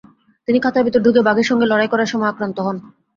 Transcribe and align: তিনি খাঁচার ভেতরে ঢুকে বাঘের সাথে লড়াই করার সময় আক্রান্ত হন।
তিনি 0.47 0.57
খাঁচার 0.59 0.85
ভেতরে 0.85 1.05
ঢুকে 1.05 1.21
বাঘের 1.27 1.47
সাথে 1.47 1.65
লড়াই 1.71 1.89
করার 1.91 2.11
সময় 2.11 2.29
আক্রান্ত 2.29 2.57
হন। 2.59 2.77